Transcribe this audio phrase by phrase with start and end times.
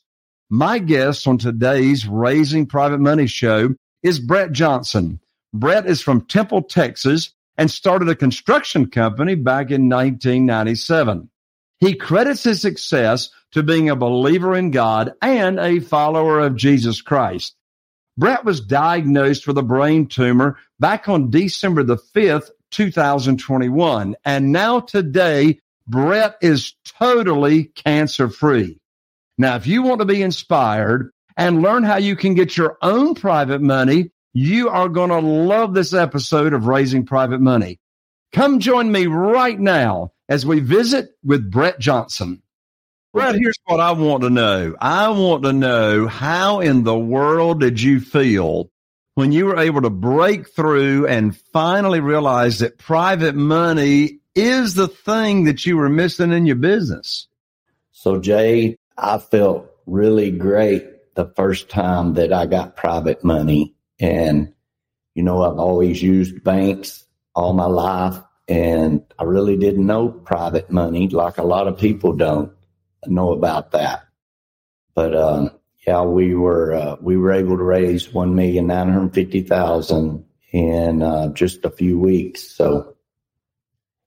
[0.50, 5.22] My guest on today's Raising Private Money show is Brett Johnson.
[5.54, 11.30] Brett is from Temple, Texas, and started a construction company back in 1997.
[11.80, 17.02] He credits his success to being a believer in God and a follower of Jesus
[17.02, 17.56] Christ.
[18.18, 24.16] Brett was diagnosed with a brain tumor back on December the 5th, 2021.
[24.26, 28.80] And now today, Brett is totally cancer free.
[29.38, 33.16] Now, if you want to be inspired and learn how you can get your own
[33.16, 37.80] private money, you are going to love this episode of Raising Private Money.
[38.34, 42.42] Come join me right now as we visit with Brett Johnson.
[43.14, 44.76] Brett, here's what I want to know.
[44.80, 48.72] I want to know how in the world did you feel
[49.16, 54.88] when you were able to break through and finally realize that private money is the
[54.88, 57.28] thing that you were missing in your business?
[57.92, 63.76] So, Jay, I felt really great the first time that I got private money.
[64.00, 64.54] And,
[65.16, 67.04] you know, I've always used banks
[67.36, 68.16] all my life,
[68.48, 72.54] and I really didn't know private money like a lot of people don't
[73.08, 74.04] know about that.
[74.94, 75.52] But um,
[75.88, 80.26] yeah, we were uh, we were able to raise one million nine hundred fifty thousand
[80.52, 82.44] in uh, just a few weeks.
[82.44, 82.96] So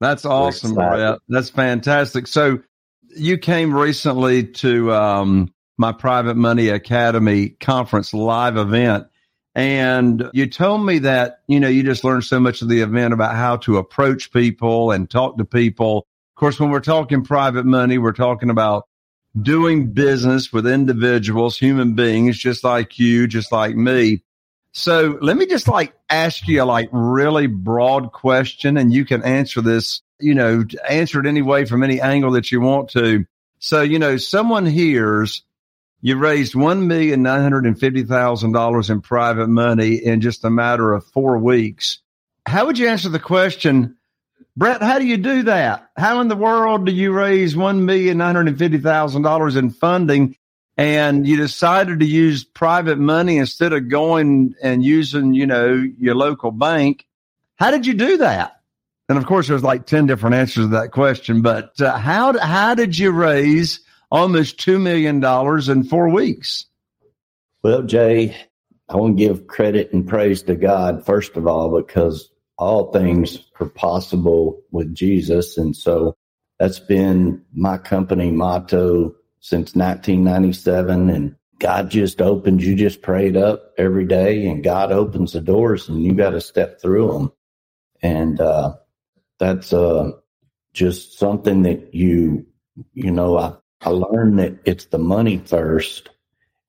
[0.00, 1.18] that's awesome, Brett.
[1.28, 2.26] That's fantastic.
[2.26, 2.60] So
[3.16, 9.06] you came recently to um, my Private Money Academy conference live event.
[9.56, 13.14] And you told me that, you know, you just learned so much of the event
[13.14, 16.08] about how to approach people and talk to people.
[16.34, 18.88] Of course, when we're talking private money, we're talking about
[19.40, 24.24] doing business with individuals, human beings, just like you, just like me.
[24.72, 29.22] So let me just like ask you a like really broad question and you can
[29.22, 33.24] answer this, you know, answer it any way from any angle that you want to.
[33.60, 35.42] So, you know, someone hears
[36.02, 40.44] you raised one million nine hundred and fifty thousand dollars in private money in just
[40.44, 42.00] a matter of four weeks.
[42.44, 43.96] How would you answer the question,
[44.56, 44.82] Brett?
[44.82, 45.90] How do you do that?
[45.96, 49.56] How in the world do you raise one million nine hundred and fifty thousand dollars
[49.56, 50.36] in funding
[50.76, 56.14] and you decided to use private money instead of going and using, you know, your
[56.14, 57.06] local bank.
[57.56, 58.60] How did you do that?
[59.08, 62.74] And of course, there's like 10 different answers to that question, but uh, how, how
[62.74, 63.80] did you raise
[64.10, 65.22] almost $2 million
[65.70, 66.66] in four weeks?
[67.62, 68.36] Well, Jay,
[68.88, 73.38] I want to give credit and praise to God, first of all, because all things
[73.60, 75.58] are possible with Jesus.
[75.58, 76.16] And so
[76.58, 83.72] that's been my company motto since 1997 and God just opens, you just prayed up
[83.78, 87.32] every day and God opens the doors and you got to step through them.
[88.02, 88.74] And, uh,
[89.38, 90.12] that's, uh,
[90.74, 92.46] just something that you,
[92.92, 96.10] you know, I, I learned that it's the money first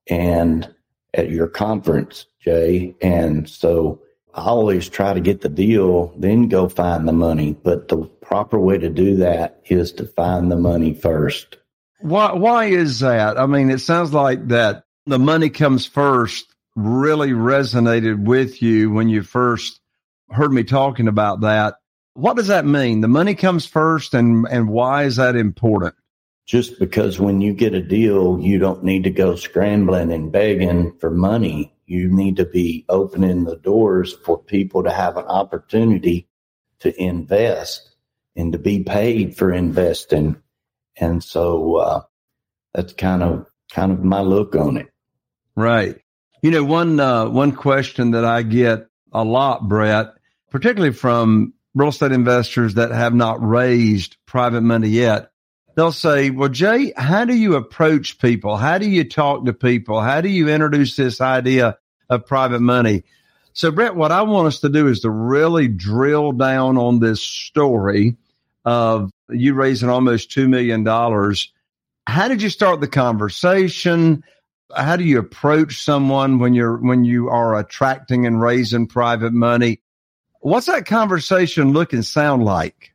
[0.08, 0.74] and
[1.14, 2.96] at your conference, Jay.
[3.02, 4.02] And so
[4.36, 7.54] I always try to get the deal, then go find the money.
[7.54, 11.58] But the proper way to do that is to find the money first.
[12.02, 13.38] Why why is that?
[13.38, 19.08] I mean, it sounds like that the money comes first really resonated with you when
[19.08, 19.80] you first
[20.30, 21.76] heard me talking about that.
[22.14, 23.00] What does that mean?
[23.00, 25.96] The money comes first and and why is that important?
[26.46, 30.98] Just because when you get a deal, you don't need to go scrambling and begging
[31.00, 31.74] for money.
[31.88, 36.28] You need to be opening the doors for people to have an opportunity
[36.80, 37.96] to invest
[38.36, 40.42] and to be paid for investing
[40.98, 42.02] and so uh,
[42.74, 44.88] that's kind of kind of my look on it.
[45.56, 45.98] Right.
[46.42, 50.14] You know, one uh, one question that I get a lot, Brett,
[50.52, 55.32] particularly from real estate investors that have not raised private money yet,
[55.76, 58.58] they'll say, "Well, Jay, how do you approach people?
[58.58, 60.02] How do you talk to people?
[60.02, 61.78] How do you introduce this idea
[62.10, 63.04] of private money?"
[63.54, 67.22] So, Brett, what I want us to do is to really drill down on this
[67.22, 68.18] story
[68.66, 70.86] of you raising almost $2 million.
[72.08, 74.24] How did you start the conversation?
[74.76, 79.82] How do you approach someone when you're, when you are attracting and raising private money?
[80.42, 82.95] What's that conversation look and sound like?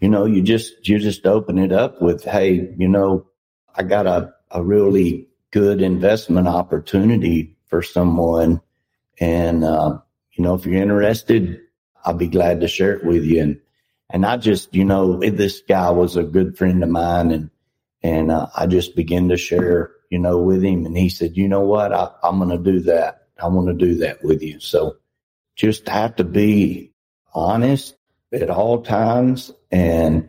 [0.00, 3.26] You know, you just, you just open it up with, Hey, you know,
[3.74, 8.60] I got a, a really good investment opportunity for someone.
[9.18, 9.98] And, uh,
[10.32, 11.60] you know, if you're interested,
[12.04, 13.42] I'll be glad to share it with you.
[13.42, 13.60] And
[14.10, 17.50] and I just, you know, this guy was a good friend of mine and,
[18.02, 20.86] and uh, I just began to share, you know, with him.
[20.86, 21.92] And he said, you know what?
[21.92, 23.26] I, I'm going to do that.
[23.42, 24.60] I want to do that with you.
[24.60, 24.96] So
[25.56, 26.92] just have to be
[27.34, 27.96] honest
[28.32, 30.28] at all times and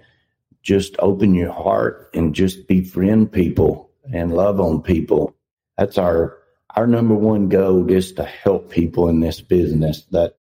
[0.62, 5.36] just open your heart and just befriend people and love on people.
[5.78, 6.38] That's our,
[6.76, 10.04] our number one goal is to help people in this business.
[10.12, 10.38] That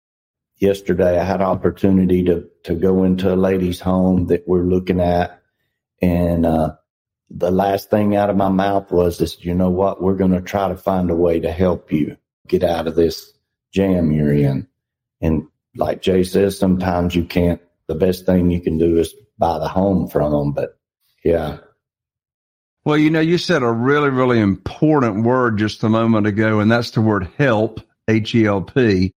[0.59, 5.43] yesterday I had opportunity to to go into a lady's home that we're looking at,
[6.01, 6.77] and uh,
[7.29, 10.01] the last thing out of my mouth was this: you know what?
[10.01, 12.17] We're going to try to find a way to help you
[12.47, 13.33] get out of this
[13.73, 14.69] jam you're in.
[15.21, 17.61] And like Jay says, sometimes you can't.
[17.89, 20.53] The best thing you can do is buy the home from them.
[20.53, 20.79] But
[21.25, 21.59] yeah.
[22.85, 26.71] Well, you know, you said a really, really important word just a moment ago, and
[26.71, 29.13] that's the word help, H E L P.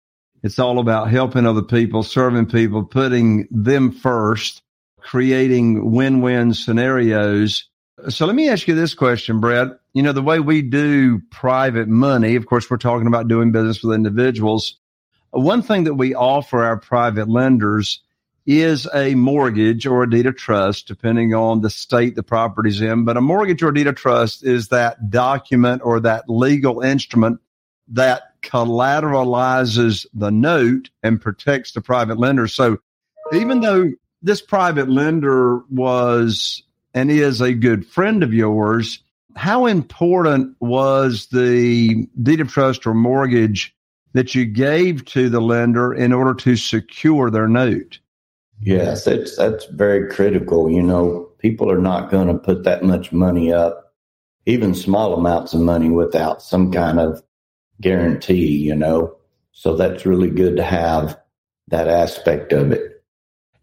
[0.43, 4.61] It's all about helping other people, serving people, putting them first,
[4.99, 7.69] creating win-win scenarios.
[8.09, 9.69] So let me ask you this question, Brett.
[9.93, 13.83] You know, the way we do private money, of course, we're talking about doing business
[13.85, 14.81] with individuals.
[15.33, 18.01] One thing that we offer our private lenders
[18.45, 23.05] is a mortgage or a deed of trust, depending on the state the property's in.
[23.05, 27.41] But a mortgage or deed of trust is that document or that legal instrument
[27.89, 32.47] that collateralizes the note and protects the private lender.
[32.47, 32.79] So
[33.33, 36.63] even though this private lender was
[36.93, 39.03] and is a good friend of yours,
[39.35, 43.75] how important was the deed of trust or mortgage
[44.13, 47.99] that you gave to the lender in order to secure their note?
[48.61, 50.71] Yes, that's that's very critical.
[50.71, 53.93] You know, people are not going to put that much money up,
[54.47, 57.23] even small amounts of money without some kind of
[57.81, 59.17] guarantee, you know.
[59.53, 61.19] So that's really good to have
[61.69, 63.03] that aspect of it.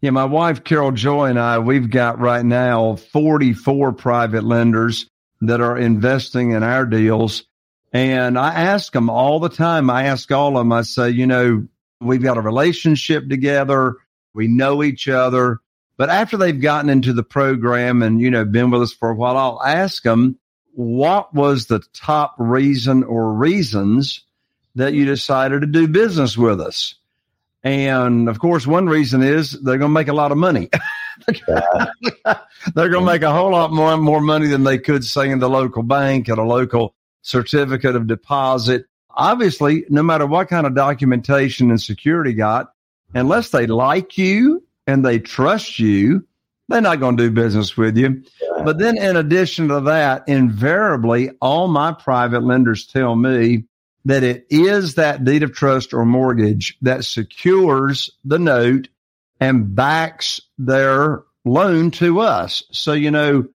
[0.02, 5.06] Yeah, my wife Carol Joy and I, we've got right now 44 private lenders
[5.42, 7.44] that are investing in our deals.
[7.92, 9.90] And I ask them all the time.
[9.90, 11.66] I ask all of them, I say, you know,
[12.00, 13.96] we've got a relationship together.
[14.32, 15.58] We know each other.
[15.96, 19.14] But after they've gotten into the program and, you know, been with us for a
[19.14, 20.38] while, I'll ask them,
[20.72, 24.24] what was the top reason or reasons
[24.76, 26.94] that you decided to do business with us?
[27.62, 30.70] And of course, one reason is they're going to make a lot of money.
[31.46, 31.68] they're
[32.74, 35.50] going to make a whole lot more, more money than they could say in the
[35.50, 38.86] local bank at a local certificate of deposit.
[39.10, 42.72] Obviously, no matter what kind of documentation and security got,
[43.14, 46.26] unless they like you and they trust you,
[46.68, 48.22] they're not going to do business with you.
[48.64, 53.64] But then, in addition to that, invariably, all my private lenders tell me
[54.04, 58.88] that it is that deed of trust or mortgage that secures the note
[59.40, 62.62] and backs their loan to us.
[62.70, 63.48] So, you know,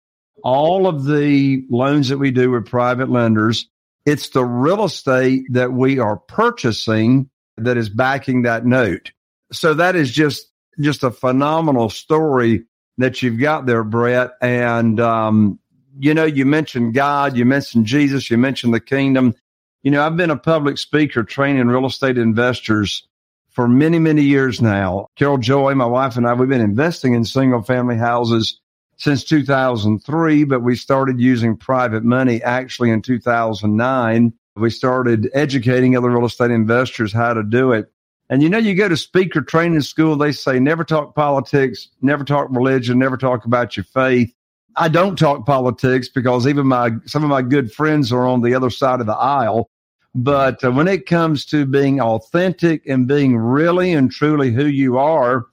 [0.45, 3.67] all of the loans that we do with private lenders,
[4.05, 9.11] it's the real estate that we are purchasing that is backing that note.
[9.51, 10.47] So that is just,
[10.79, 12.65] just a phenomenal story
[12.99, 14.33] that you've got there, Brett.
[14.39, 15.59] And, um,
[15.97, 19.33] you know, you mentioned God, you mentioned Jesus, you mentioned the kingdom.
[19.81, 23.07] You know, I've been a public speaker training real estate investors
[23.49, 25.07] for many, many years now.
[25.15, 28.59] Carol Joy, my wife and I, we've been investing in single family houses
[28.97, 34.33] since 2003, but we started using private money actually in 2009.
[34.55, 37.91] We started educating other real estate investors how to do it.
[38.29, 42.23] And you know, you go to speaker training school, they say never talk politics, never
[42.23, 44.33] talk religion, never talk about your faith.
[44.77, 48.55] I don't talk politics because even my some of my good friends are on the
[48.55, 49.69] other side of the aisle.
[50.15, 54.97] But uh, when it comes to being authentic and being really and truly who you
[54.97, 55.45] are,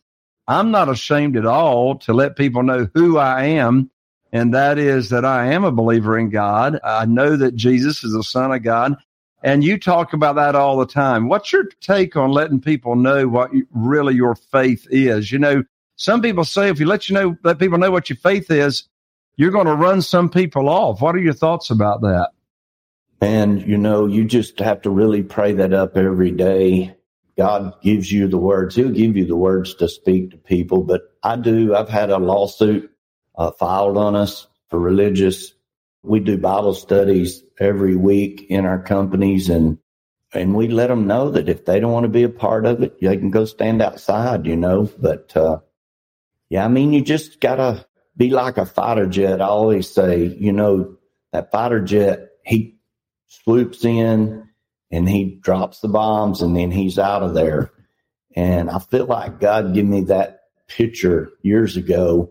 [0.52, 3.90] I'm not ashamed at all to let people know who I am.
[4.32, 6.78] And that is that I am a believer in God.
[6.85, 8.97] I know that Jesus is the Son of God.
[9.42, 11.28] And you talk about that all the time.
[11.28, 15.32] What's your take on letting people know what you, really your faith is?
[15.32, 15.64] You know,
[15.97, 18.85] some people say if you let you know, let people know what your faith is,
[19.37, 21.00] you're going to run some people off.
[21.00, 22.30] What are your thoughts about that?
[23.23, 26.94] And, you know, you just have to really pray that up every day.
[27.36, 28.76] God gives you the words.
[28.76, 30.82] He'll give you the words to speak to people.
[30.82, 31.74] But I do.
[31.74, 32.90] I've had a lawsuit
[33.36, 35.54] uh, filed on us for religious.
[36.02, 39.78] We do Bible studies every week in our companies and
[40.34, 42.82] and we let them know that if they don't want to be a part of
[42.82, 44.90] it, they can go stand outside, you know.
[44.98, 45.58] But uh,
[46.48, 47.86] yeah, I mean, you just gotta
[48.16, 49.42] be like a fighter jet.
[49.42, 50.96] I always say, you know,
[51.32, 52.78] that fighter jet, he
[53.26, 54.48] swoops in
[54.92, 57.72] and he drops the bombs and then he's out of there.
[58.37, 62.30] And I feel like God gave me that picture years ago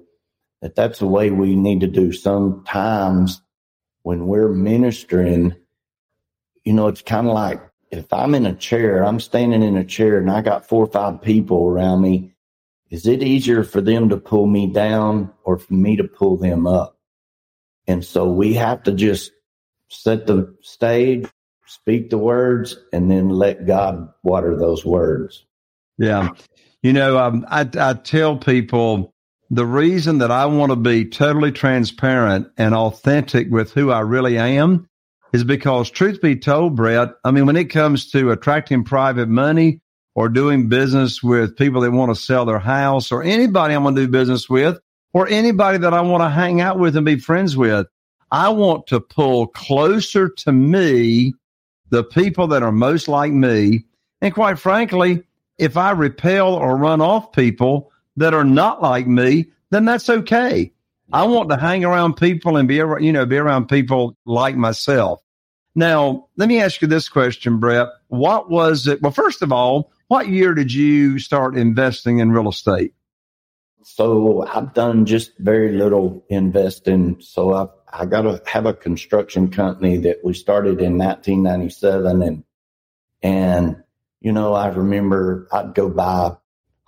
[0.62, 3.41] that that's the way we need to do sometimes
[4.03, 5.56] when we're ministering.
[6.63, 9.84] You know, it's kind of like if I'm in a chair, I'm standing in a
[9.84, 12.34] chair and I got four or five people around me.
[12.89, 16.68] Is it easier for them to pull me down or for me to pull them
[16.68, 16.98] up?
[17.88, 19.32] And so we have to just
[19.89, 21.27] set the stage,
[21.72, 25.46] speak the words, and then let God water those words.
[25.98, 26.30] Yeah.
[26.84, 29.13] You know, um, I, I tell people
[29.50, 34.38] the reason that I want to be totally transparent and authentic with who I really
[34.38, 34.90] am
[35.32, 39.80] is because, truth be told, Brett, I mean, when it comes to attracting private money
[40.13, 43.96] or doing business with people that want to sell their house or anybody I'm going
[43.96, 44.78] to do business with
[45.13, 47.88] or anybody that I want to hang out with and be friends with,
[48.30, 51.34] I want to pull closer to me
[51.92, 53.86] the people that are most like me.
[54.22, 55.24] And quite frankly,
[55.60, 60.74] if I repel or run off people that are not like me, then that's okay.
[61.14, 65.22] I want to hang around people and be, you know, be around people like myself.
[65.76, 67.88] Now, let me ask you this question, Brett.
[68.08, 69.02] What was it?
[69.02, 72.94] Well, first of all, what year did you start investing in real estate?
[73.84, 77.18] So I've done just very little investing.
[77.20, 82.44] So I I got to have a construction company that we started in 1997 and
[83.24, 83.84] and
[84.22, 86.36] you know I remember I'd go buy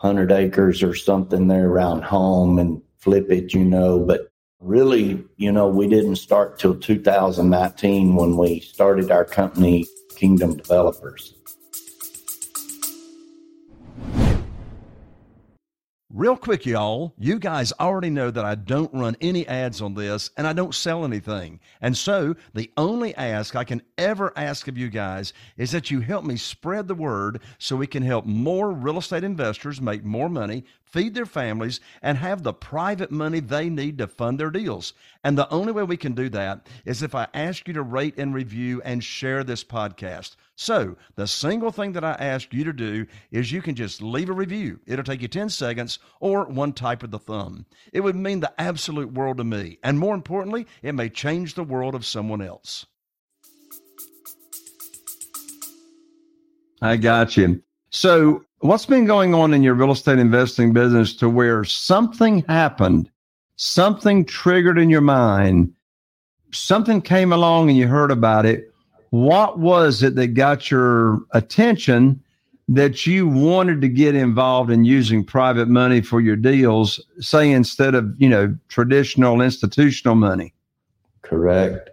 [0.04, 5.52] 100 acres or something there around home and flip it, you know, but really, you
[5.52, 11.36] know, we didn't start till 2019 when we started our company Kingdom Developers.
[16.16, 20.30] Real quick, y'all, you guys already know that I don't run any ads on this
[20.38, 21.60] and I don't sell anything.
[21.82, 26.02] And so the only ask I can ever ask of you guys is that you
[26.02, 30.30] help me spread the word so we can help more real estate investors make more
[30.30, 34.94] money, feed their families, and have the private money they need to fund their deals.
[35.24, 38.14] And the only way we can do that is if I ask you to rate
[38.18, 40.36] and review and share this podcast.
[40.56, 44.30] So, the single thing that I ask you to do is you can just leave
[44.30, 44.80] a review.
[44.86, 47.66] It'll take you 10 seconds or one type of the thumb.
[47.92, 49.80] It would mean the absolute world to me.
[49.84, 52.86] And more importantly, it may change the world of someone else.
[56.84, 57.64] I got you.
[57.90, 63.10] So, what's been going on in your real estate investing business to where something happened,
[63.56, 65.74] something triggered in your mind,
[66.52, 68.74] something came along and you heard about it?
[69.14, 72.20] what was it that got your attention
[72.68, 77.94] that you wanted to get involved in using private money for your deals, say instead
[77.94, 80.52] of, you know, traditional institutional money?
[81.22, 81.92] Correct.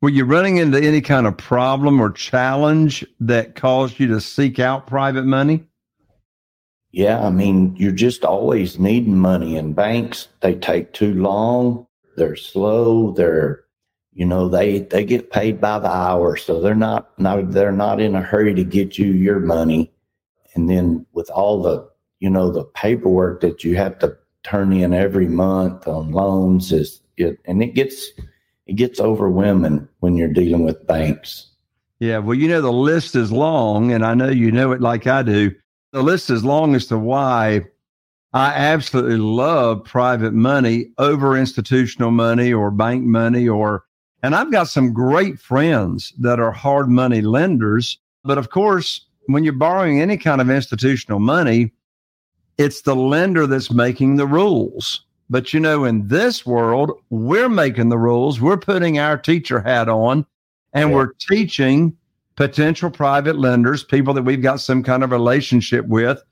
[0.00, 4.60] Were you running into any kind of problem or challenge that caused you to seek
[4.60, 5.64] out private money?
[6.94, 10.28] Yeah, I mean, you're just always needing money in banks.
[10.42, 11.88] They take too long.
[12.16, 13.10] They're slow.
[13.10, 13.64] They're
[14.12, 18.00] you know they they get paid by the hour so they're not not they're not
[18.00, 19.92] in a hurry to get you your money
[20.54, 21.84] and then with all the
[22.20, 27.00] you know the paperwork that you have to turn in every month on loans is
[27.16, 28.12] it and it gets
[28.66, 31.50] it gets overwhelming when you're dealing with banks
[31.98, 35.08] yeah well you know the list is long and i know you know it like
[35.08, 35.52] i do
[35.94, 37.64] the list is long as to why
[38.32, 43.84] I absolutely love private money over institutional money or bank money or
[44.20, 47.98] and I've got some great friends that are hard money lenders.
[48.24, 51.72] But of course, when you're borrowing any kind of institutional money,
[52.58, 55.04] it's the lender that's making the rules.
[55.30, 58.40] But you know, in this world, we're making the rules.
[58.40, 60.26] We're putting our teacher hat on
[60.72, 60.96] and yeah.
[60.96, 61.96] we're teaching
[62.36, 66.22] potential private lenders, people that we've got some kind of relationship with,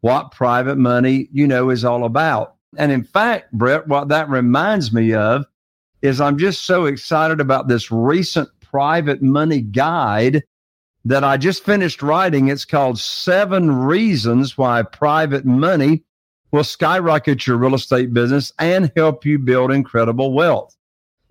[0.00, 2.54] what private money, you know, is all about.
[2.78, 5.44] And in fact, Brett, what that reminds me of
[6.02, 10.42] is I'm just so excited about this recent private money guide
[11.04, 12.48] that I just finished writing.
[12.48, 16.04] It's called Seven Reasons Why Private Money
[16.52, 20.76] Will Skyrocket Your Real Estate Business and Help You Build Incredible Wealth.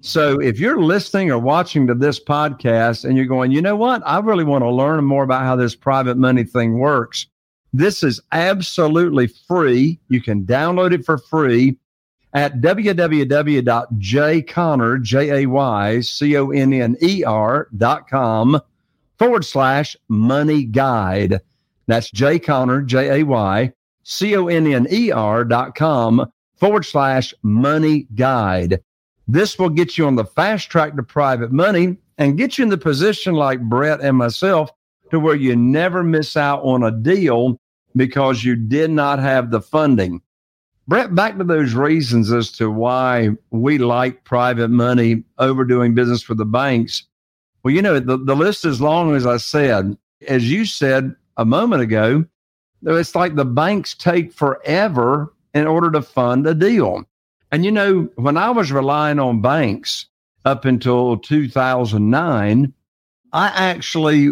[0.02, 4.02] So if you're listening or watching to this podcast and you're going, you know what?
[4.06, 7.28] I really want to learn more about how this private money thing works.
[7.74, 10.00] This is absolutely free.
[10.08, 11.78] You can download it for free
[12.34, 16.08] at www.jayconner, J-A-Y-C-O-N-N-E-R
[17.78, 18.62] dot com
[19.18, 21.42] forward slash money guide.
[21.88, 28.82] That's jayconner, J-A-Y, C-O-N-N-E-R dot com forward slash money guide.
[29.32, 32.70] This will get you on the fast track to private money and get you in
[32.70, 34.72] the position like Brett and myself
[35.12, 37.60] to where you never miss out on a deal
[37.96, 40.20] because you did not have the funding.
[40.88, 46.28] Brett, back to those reasons as to why we like private money over doing business
[46.28, 47.04] with the banks.
[47.62, 49.96] Well, you know, the, the list is long as I said.
[50.28, 52.26] As you said a moment ago,
[52.82, 57.06] it's like the banks take forever in order to fund a deal.
[57.52, 60.06] And you know, when I was relying on banks
[60.46, 62.74] up until 2009,
[63.34, 64.32] I actually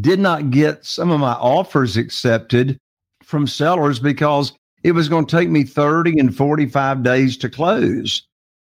[0.00, 2.78] did not get some of my offers accepted
[3.22, 8.22] from sellers because it was going to take me 30 and 45 days to close.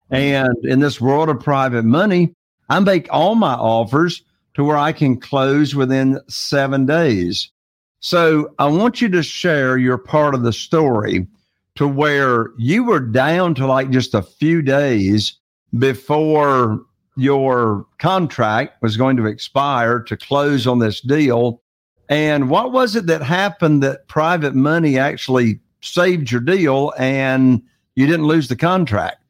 [0.10, 2.34] And in this world of private money,
[2.70, 4.24] I make all my offers
[4.56, 7.52] to where I can close within seven days.
[8.00, 11.28] So I want you to share your part of the story
[11.76, 15.38] to where you were down to like just a few days
[15.78, 16.82] before
[17.18, 21.62] your contract was going to expire to close on this deal.
[22.10, 27.62] And what was it that happened that private money actually saved your deal and
[27.96, 29.22] you didn't lose the contract.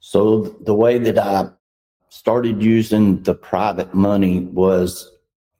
[0.00, 1.48] So the way that I
[2.10, 5.10] started using the private money was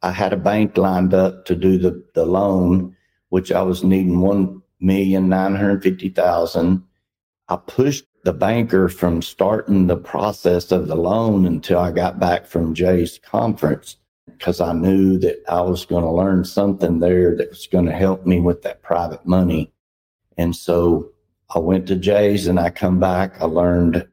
[0.02, 2.94] I had a bank lined up to do the, the loan,
[3.30, 6.82] which I was needing one million nine hundred fifty thousand.
[7.48, 12.46] I pushed the banker from starting the process of the loan until I got back
[12.46, 17.50] from Jay's conference because I knew that I was going to learn something there that
[17.50, 19.72] was going to help me with that private money.
[20.38, 21.12] And so
[21.54, 23.40] I went to Jay's and I come back.
[23.40, 24.08] I learned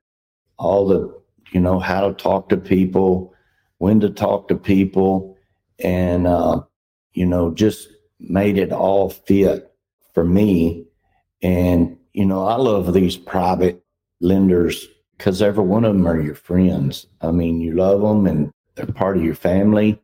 [0.58, 3.34] all the, you know, how to talk to people,
[3.78, 5.38] when to talk to people,
[5.80, 6.62] and, uh,
[7.14, 7.88] you know, just
[8.20, 9.71] made it all fit
[10.14, 10.86] for me.
[11.42, 13.84] And, you know, I love these private
[14.20, 17.08] lenders because every one of them are your friends.
[17.22, 20.02] I mean, you love them and they're part of your family.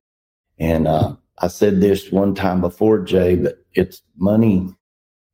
[0.60, 4.74] And uh, I said this one time before, Jay, but it's money.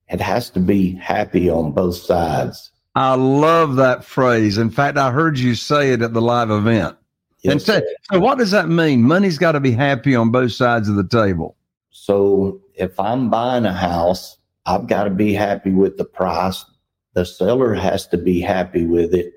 [0.10, 2.72] It has to be happy on both sides.
[2.96, 4.58] I love that phrase.
[4.58, 6.96] In fact, I heard you say it at the live event.
[7.42, 7.82] Yes, and so,
[8.12, 9.04] so, what does that mean?
[9.04, 11.58] Money's got to be happy on both sides of the table.
[11.90, 16.66] So, if I'm buying a house, I've got to be happy with the price.
[17.14, 19.34] The seller has to be happy with it,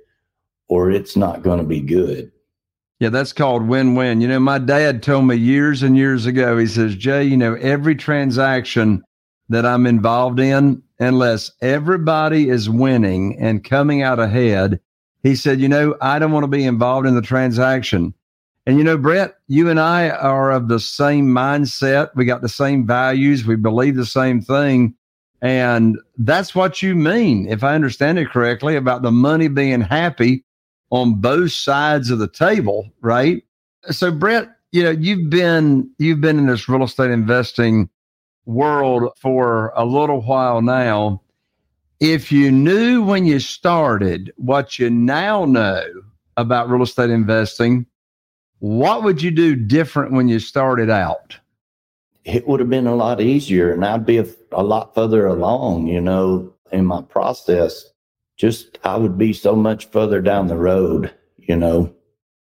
[0.68, 2.32] or it's not going to be good.
[2.98, 4.20] Yeah, that's called win win.
[4.22, 7.54] You know, my dad told me years and years ago, he says, Jay, you know,
[7.54, 9.02] every transaction
[9.50, 14.80] that I'm involved in, unless everybody is winning and coming out ahead,
[15.22, 18.14] he said, you know, I don't want to be involved in the transaction.
[18.64, 22.10] And you know, Brett, you and I are of the same mindset.
[22.16, 23.44] We got the same values.
[23.44, 24.94] We believe the same thing.
[25.42, 30.44] And that's what you mean, if I understand it correctly, about the money being happy
[30.90, 33.42] on both sides of the table, right?
[33.90, 37.88] So, Brett, you know, you've been you've been in this real estate investing
[38.46, 41.22] world for a little while now.
[42.00, 45.84] If you knew when you started what you now know
[46.36, 47.86] about real estate investing,
[48.58, 51.38] what would you do different when you started out?
[52.26, 55.86] It would have been a lot easier and I'd be a, a lot further along,
[55.86, 57.90] you know, in my process
[58.36, 61.92] just I would be so much further down the road, you know.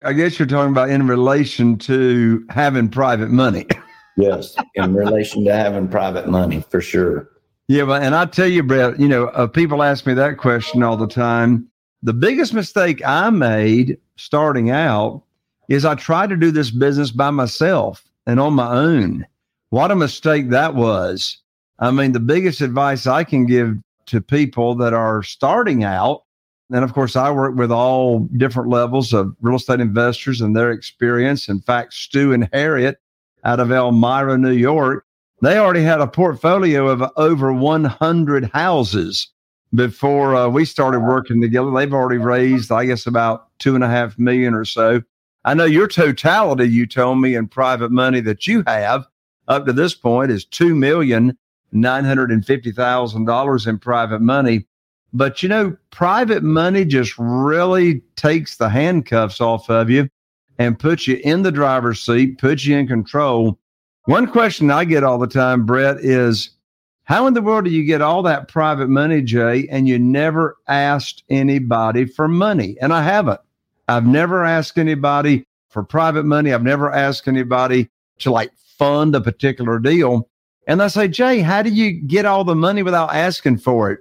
[0.05, 3.66] I guess you're talking about in relation to having private money.
[4.16, 7.29] yes, in relation to having private money, for sure.
[7.68, 10.83] Yeah, but and I tell you, Brett, you know, uh, people ask me that question
[10.83, 11.68] all the time.
[12.03, 15.23] The biggest mistake I made starting out
[15.68, 19.25] is I tried to do this business by myself and on my own.
[19.72, 21.38] What a mistake that was.
[21.78, 26.24] I mean, the biggest advice I can give to people that are starting out.
[26.70, 30.72] And of course, I work with all different levels of real estate investors and their
[30.72, 31.48] experience.
[31.48, 32.98] In fact, Stu and Harriet
[33.44, 35.06] out of Elmira, New York,
[35.40, 39.26] they already had a portfolio of over 100 houses
[39.74, 41.70] before uh, we started working together.
[41.70, 45.00] They've already raised, I guess, about two and a half million or so.
[45.46, 49.06] I know your totality, you told me, in private money that you have
[49.48, 51.37] up to this point is two million
[51.74, 54.66] $950,000 in private money.
[55.12, 60.09] But you know, private money just really takes the handcuffs off of you
[60.59, 63.59] and puts you in the driver's seat, puts you in control.
[64.07, 66.50] One question I get all the time, Brett, is
[67.05, 70.57] how in the world do you get all that private money, Jay, and you never
[70.68, 72.76] asked anybody for money?
[72.81, 73.40] And I haven't.
[73.88, 76.55] I've never asked anybody for private money.
[76.55, 80.28] I've never asked anybody to like fund a particular deal.
[80.66, 84.00] And they say, Jay, how do you get all the money without asking for it?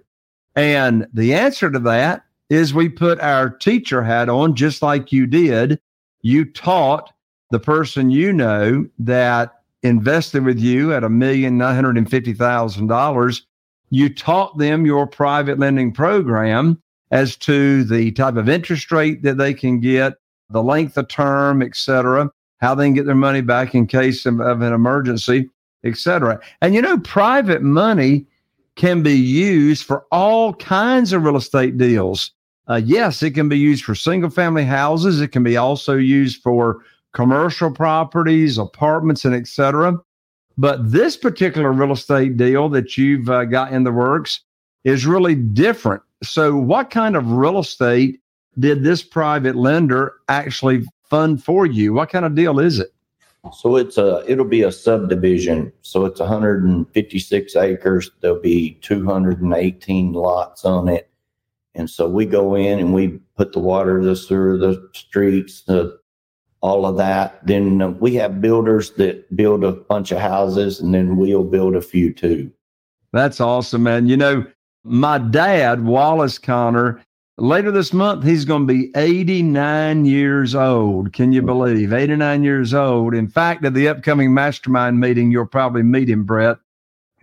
[0.56, 5.26] And the answer to that is we put our teacher hat on just like you
[5.26, 5.80] did.
[6.22, 7.12] You taught
[7.50, 9.54] the person you know that
[9.84, 13.46] invested with you at a million nine hundred and fifty thousand dollars.
[13.90, 16.82] You taught them your private lending program
[17.12, 20.14] as to the type of interest rate that they can get,
[20.50, 22.30] the length of term, et cetera,
[22.62, 25.50] how they can get their money back in case of, of an emergency
[25.84, 26.40] etc.
[26.62, 28.26] And you know, private money
[28.76, 32.32] can be used for all kinds of real estate deals.
[32.68, 35.20] Uh, yes, it can be used for single family houses.
[35.20, 40.00] It can be also used for commercial properties, apartments, and etc.
[40.58, 44.42] But this particular real estate deal that you've uh, got in the works
[44.84, 46.02] is really different.
[46.24, 48.22] So, what kind of real estate
[48.60, 51.94] did this private lender actually fund for you?
[51.94, 52.94] What kind of deal is it?
[53.54, 55.74] So it's a it'll be a subdivision.
[55.82, 58.12] So it's 156 acres.
[58.22, 61.10] There'll be 218 lots on it.
[61.76, 66.00] And so we go in and we put the water, the sewer, the streets, the
[66.62, 67.46] all of that.
[67.46, 71.82] Then we have builders that build a bunch of houses, and then we'll build a
[71.82, 72.52] few too.
[73.12, 74.08] That's awesome, man.
[74.08, 74.46] You know,
[74.84, 77.02] my dad, Wallace Conner,
[77.38, 81.14] Later this month, he's going to be 89 years old.
[81.14, 81.94] Can you believe?
[81.94, 83.16] 89 years old.
[83.16, 86.58] In fact, at the upcoming mastermind meeting, you'll probably meet him, Brett.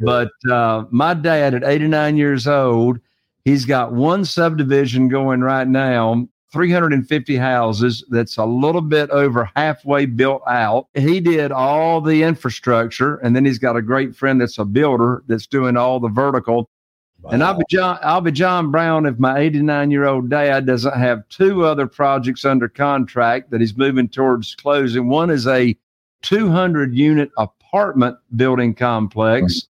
[0.00, 2.98] But uh, my dad, at 89 years old,
[3.44, 10.06] he's got one subdivision going right now, 350 houses that's a little bit over halfway
[10.06, 10.86] built out.
[10.94, 15.22] He did all the infrastructure, and then he's got a great friend that's a builder
[15.26, 16.70] that's doing all the vertical.
[17.20, 17.30] Wow.
[17.32, 17.98] And I'll be John.
[18.02, 22.44] I'll be John Brown if my 89 year old dad doesn't have two other projects
[22.44, 25.08] under contract that he's moving towards closing.
[25.08, 25.76] One is a
[26.22, 29.66] 200 unit apartment building complex,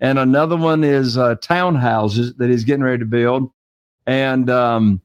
[0.00, 3.50] and another one is uh, townhouses that he's getting ready to build.
[4.06, 5.00] And um,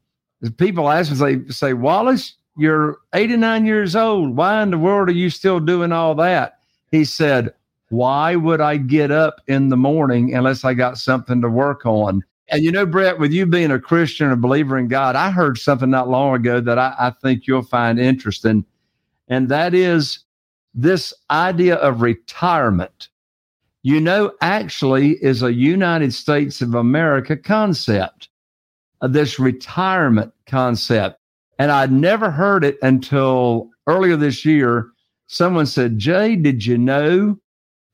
[0.57, 4.35] people ask me, they say, Wallace, you're 89 years old.
[4.35, 6.59] Why in the world are you still doing all that?
[6.91, 7.53] He said,
[7.93, 12.23] Why would I get up in the morning unless I got something to work on?
[12.49, 15.59] And you know, Brett, with you being a Christian, a believer in God, I heard
[15.59, 18.65] something not long ago that I, I think you'll find interesting.
[19.27, 20.25] And that is
[20.73, 23.09] this idea of retirement.
[23.83, 28.27] You know, actually is a United States of America concept,
[29.01, 31.19] uh, this retirement concept.
[31.59, 34.89] And I'd never heard it until earlier this year.
[35.27, 37.37] Someone said, Jay, did you know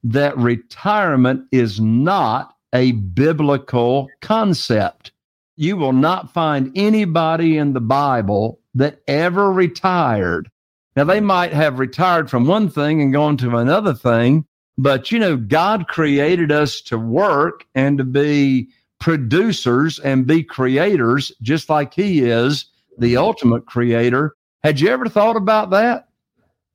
[0.04, 5.12] that retirement is not a biblical concept?
[5.56, 10.50] You will not find anybody in the Bible that ever retired.
[10.96, 14.46] Now, they might have retired from one thing and gone to another thing,
[14.78, 21.32] but you know, God created us to work and to be producers and be creators,
[21.42, 22.66] just like He is
[22.98, 24.36] the ultimate creator.
[24.64, 26.08] Had you ever thought about that?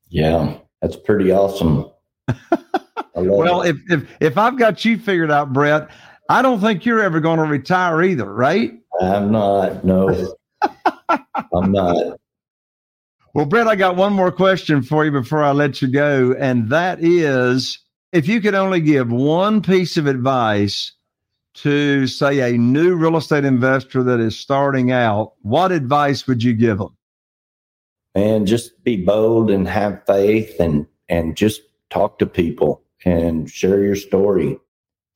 [0.09, 1.91] Yeah, that's pretty awesome.
[3.15, 5.89] well, if, if if I've got you figured out, Brett,
[6.29, 8.73] I don't think you're ever going to retire either, right?
[9.01, 9.85] I'm not.
[9.85, 10.35] No,
[11.09, 12.19] I'm not.
[13.35, 16.71] Well, Brett, I got one more question for you before I let you go, and
[16.71, 17.81] that is
[18.13, 20.93] if you could only give one piece of advice
[21.55, 26.53] to, say, a new real estate investor that is starting out, what advice would you
[26.53, 26.97] give them?
[28.15, 33.83] And just be bold and have faith and, and just talk to people and share
[33.83, 34.59] your story.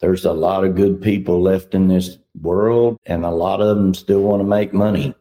[0.01, 3.95] There's a lot of good people left in this world, and a lot of them
[3.95, 5.15] still want to make money.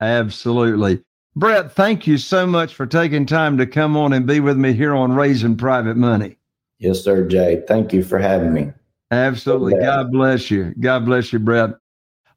[0.00, 1.02] Absolutely.
[1.36, 4.72] Brett, thank you so much for taking time to come on and be with me
[4.72, 6.36] here on Raising Private Money.
[6.78, 7.62] Yes, sir, Jay.
[7.68, 8.72] Thank you for having me.
[9.10, 9.80] Absolutely.
[9.80, 10.74] God bless you.
[10.80, 11.70] God bless you, Brett.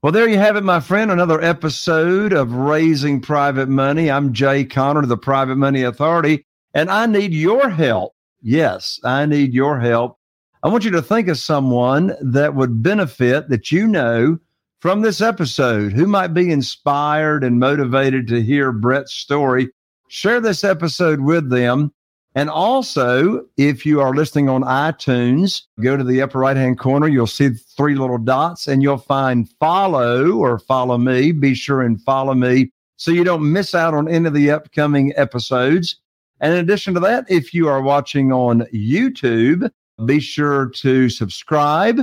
[0.01, 1.11] Well, there you have it, my friend.
[1.11, 4.11] Another episode of Raising Private Money.
[4.11, 8.12] I'm Jay Conner, the Private Money Authority, and I need your help.
[8.43, 10.19] Yes, I need your help.
[10.61, 14.37] I want you to think of someone that would benefit that you know
[14.79, 19.69] from this episode who might be inspired and motivated to hear Brett's story.
[20.09, 21.91] Share this episode with them
[22.35, 27.07] and also, if you are listening on iTunes, go to the upper right hand corner.
[27.07, 31.31] You'll see three little dots and you'll find follow or follow me.
[31.31, 35.13] Be sure and follow me so you don't miss out on any of the upcoming
[35.15, 35.99] episodes.
[36.43, 39.71] And in addition to that, if you are watching on YouTube,
[40.05, 42.01] be sure to subscribe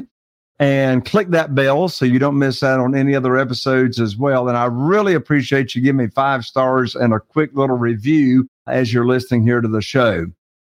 [0.58, 4.48] and click that bell so you don't miss out on any other episodes as well.
[4.48, 8.94] And I really appreciate you giving me five stars and a quick little review as
[8.94, 10.24] you're listening here to the show.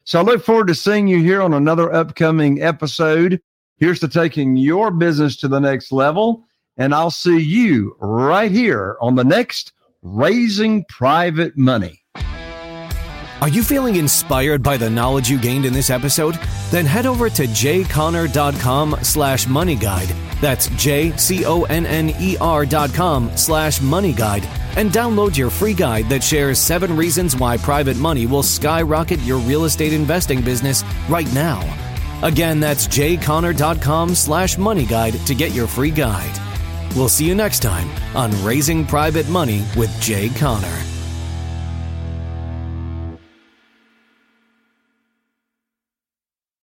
[0.05, 3.39] So I look forward to seeing you here on another upcoming episode.
[3.77, 6.43] Here's to taking your business to the next level.
[6.79, 11.98] And I'll see you right here on the next Raising Private Money.
[13.41, 16.37] Are you feeling inspired by the knowledge you gained in this episode?
[16.71, 20.13] Then head over to jconner.com slash money guide.
[20.41, 24.45] That's J-C-O-N-N-E-R dot com slash money guide
[24.77, 29.39] and download your free guide that shares seven reasons why private money will skyrocket your
[29.39, 31.61] real estate investing business right now.
[32.25, 36.37] Again, that's jconner.com slash money guide to get your free guide.
[36.97, 40.98] We'll see you next time on Raising Private Money with Jay Conner.